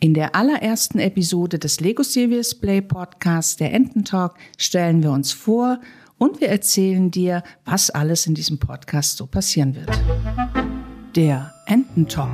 [0.00, 5.80] In der allerersten Episode des Lego Serious Play Podcasts, der Ententalk, stellen wir uns vor
[6.18, 9.90] und wir erzählen dir, was alles in diesem Podcast so passieren wird.
[11.16, 12.30] Der Ententalk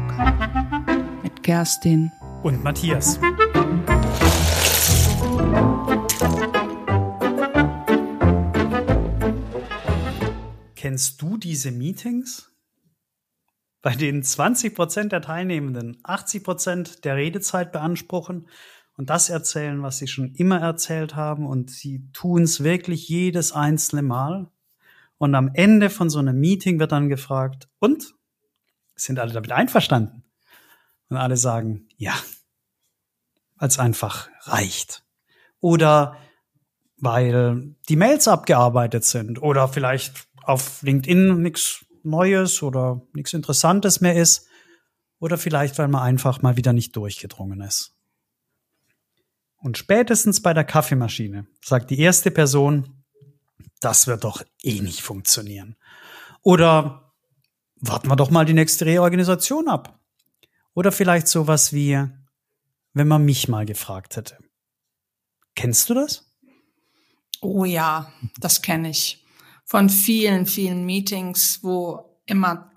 [1.22, 3.18] mit Kerstin und Matthias.
[10.76, 12.53] Kennst du diese Meetings?
[13.84, 18.48] Bei denen 20 Prozent der Teilnehmenden 80 Prozent der Redezeit beanspruchen
[18.96, 23.52] und das erzählen, was sie schon immer erzählt haben und sie tun es wirklich jedes
[23.52, 24.50] einzelne Mal.
[25.18, 28.14] Und am Ende von so einem Meeting wird dann gefragt, und?
[28.96, 30.24] Sind alle damit einverstanden?
[31.10, 32.14] Und alle sagen, ja,
[33.58, 35.04] als einfach reicht.
[35.60, 36.16] Oder
[36.96, 44.16] weil die Mails abgearbeitet sind oder vielleicht auf LinkedIn nichts Neues oder nichts Interessantes mehr
[44.16, 44.48] ist.
[45.18, 47.94] Oder vielleicht, weil man einfach mal wieder nicht durchgedrungen ist.
[49.56, 53.04] Und spätestens bei der Kaffeemaschine sagt die erste Person,
[53.80, 55.76] das wird doch eh nicht funktionieren.
[56.42, 57.12] Oder
[57.76, 59.98] warten wir doch mal die nächste Reorganisation ab.
[60.74, 62.06] Oder vielleicht sowas wie,
[62.92, 64.38] wenn man mich mal gefragt hätte.
[65.54, 66.30] Kennst du das?
[67.40, 69.23] Oh ja, das kenne ich
[69.64, 72.70] von vielen, vielen Meetings, wo immer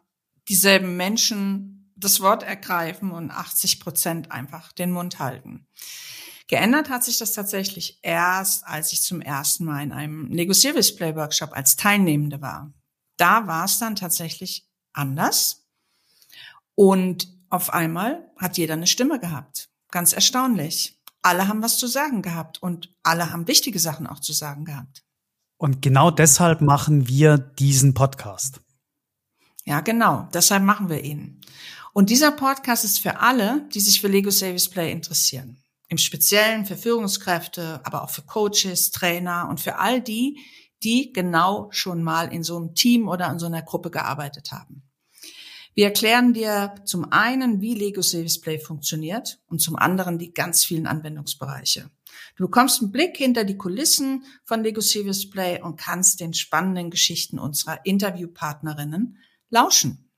[0.47, 5.67] dieselben Menschen das Wort ergreifen und 80 Prozent einfach den Mund halten.
[6.47, 10.95] Geändert hat sich das tatsächlich erst, als ich zum ersten Mal in einem Lego Service
[10.95, 12.71] Play Workshop als Teilnehmende war.
[13.17, 15.67] Da war es dann tatsächlich anders.
[16.75, 19.69] Und auf einmal hat jeder eine Stimme gehabt.
[19.89, 21.02] Ganz erstaunlich.
[21.21, 25.03] Alle haben was zu sagen gehabt und alle haben wichtige Sachen auch zu sagen gehabt.
[25.58, 28.61] Und genau deshalb machen wir diesen Podcast.
[29.66, 30.27] Ja, genau.
[30.33, 31.41] Deshalb machen wir ihn.
[31.94, 35.58] Und dieser Podcast ist für alle, die sich für Lego Service Play interessieren.
[35.89, 40.38] Im Speziellen für Führungskräfte, aber auch für Coaches, Trainer und für all die,
[40.83, 44.83] die genau schon mal in so einem Team oder in so einer Gruppe gearbeitet haben.
[45.73, 50.64] Wir erklären dir zum einen, wie Lego Service Play funktioniert und zum anderen die ganz
[50.64, 51.89] vielen Anwendungsbereiche.
[52.36, 56.90] Du bekommst einen Blick hinter die Kulissen von Lego Serious Play und kannst den spannenden
[56.90, 59.18] Geschichten unserer Interviewpartnerinnen
[59.50, 60.12] lauschen.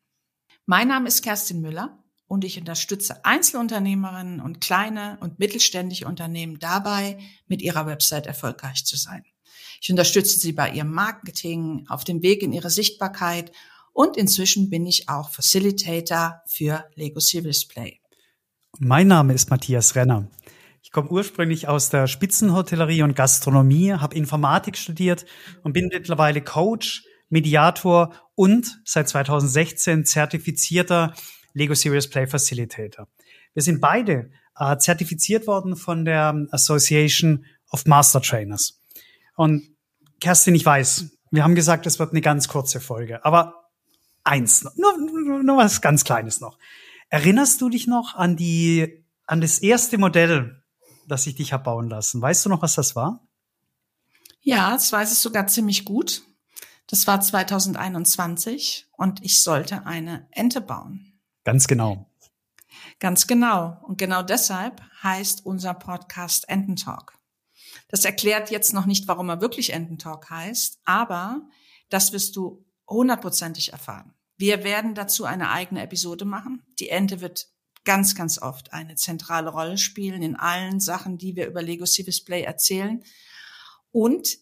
[0.66, 7.18] Mein Name ist Kerstin Müller und ich unterstütze Einzelunternehmerinnen und kleine und mittelständische Unternehmen dabei,
[7.48, 9.24] mit ihrer Website erfolgreich zu sein.
[9.82, 13.52] Ich unterstütze sie bei ihrem Marketing, auf dem Weg in ihre Sichtbarkeit
[13.94, 18.00] und inzwischen bin ich auch Facilitator für Lego Serious Play.
[18.78, 20.28] Mein Name ist Matthias Renner.
[20.82, 25.26] Ich komme ursprünglich aus der Spitzenhotellerie und Gastronomie, habe Informatik studiert
[25.64, 31.14] und bin mittlerweile Coach, Mediator und seit 2016 zertifizierter
[31.54, 33.08] Lego Serious Play Facilitator.
[33.54, 38.82] Wir sind beide äh, zertifiziert worden von der Association of Master Trainers.
[39.36, 39.76] Und
[40.20, 43.70] Kerstin, ich weiß, wir haben gesagt, es wird eine ganz kurze Folge, aber
[44.24, 46.58] eins, nur, nur, nur was ganz Kleines noch.
[47.10, 50.59] Erinnerst du dich noch an die, an das erste Modell,
[51.10, 52.22] dass ich dich habe bauen lassen.
[52.22, 53.28] Weißt du noch, was das war?
[54.42, 56.24] Ja, das weiß ich sogar ziemlich gut.
[56.88, 61.20] Das war 2021 und ich sollte eine Ente bauen.
[61.44, 62.10] Ganz genau.
[63.00, 63.78] Ganz genau.
[63.84, 67.14] Und genau deshalb heißt unser Podcast Ententalk.
[67.90, 71.48] Das erklärt jetzt noch nicht, warum er wirklich Ententalk heißt, aber
[71.90, 74.14] das wirst du hundertprozentig erfahren.
[74.38, 76.64] Wir werden dazu eine eigene Episode machen.
[76.80, 77.50] Die Ente wird
[77.86, 82.06] ganz, ganz oft eine zentrale Rolle spielen in allen Sachen, die wir über Lego Sea
[82.06, 83.04] Display erzählen.
[83.92, 84.38] Und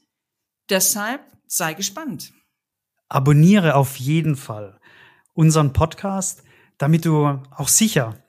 [0.69, 2.33] deshalb sei gespannt.
[3.09, 4.79] Abonniere auf jeden Fall
[5.33, 6.43] unseren Podcast,
[6.77, 8.21] damit du auch sicher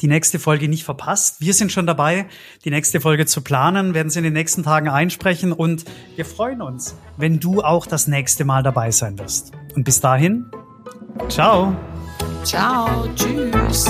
[0.00, 1.40] die nächste Folge nicht verpasst.
[1.40, 2.26] Wir sind schon dabei,
[2.64, 5.84] die nächste Folge zu planen, werden sie in den nächsten Tagen einsprechen und
[6.16, 9.52] wir freuen uns, wenn du auch das nächste Mal dabei sein wirst.
[9.74, 10.50] Und bis dahin,
[11.28, 11.93] ciao.
[12.44, 13.88] Ciao, tschüss.